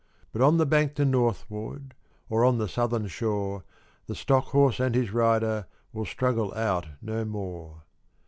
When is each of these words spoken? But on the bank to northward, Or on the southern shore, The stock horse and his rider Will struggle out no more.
But 0.33 0.41
on 0.41 0.57
the 0.57 0.65
bank 0.65 0.95
to 0.95 1.05
northward, 1.05 1.93
Or 2.27 2.43
on 2.43 2.57
the 2.57 2.67
southern 2.67 3.05
shore, 3.05 3.63
The 4.07 4.15
stock 4.15 4.45
horse 4.45 4.79
and 4.79 4.95
his 4.95 5.13
rider 5.13 5.67
Will 5.93 6.05
struggle 6.05 6.51
out 6.55 6.87
no 7.03 7.23
more. 7.23 7.83